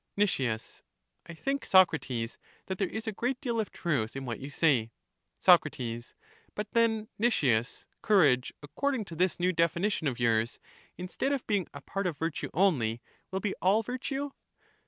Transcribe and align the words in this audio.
Nic. 0.17 0.39
I 0.41 1.33
think, 1.35 1.63
Socrates, 1.63 2.39
that 2.65 2.79
there 2.79 2.87
is 2.89 3.05
a 3.05 3.11
great 3.11 3.39
deal 3.39 3.59
of 3.59 3.69
truth 3.69 4.15
in 4.15 4.25
what 4.25 4.39
you 4.39 4.49
say. 4.49 4.89
Soc. 5.37 5.63
But 6.55 6.67
then, 6.71 7.07
Nicias, 7.19 7.85
courage, 8.01 8.51
according 8.63 9.05
to 9.05 9.15
this/j 9.15 9.37
new 9.43 9.53
definition 9.53 10.07
of 10.07 10.17
yours, 10.19 10.57
instead 10.97 11.31
of 11.31 11.45
being 11.45 11.67
a 11.71 11.81
part 11.81 12.07
o^ 12.07 12.17
virtue 12.17 12.49
only, 12.51 12.99
will 13.29 13.41
be 13.41 13.53
all 13.61 13.83
virtue? 13.83 14.31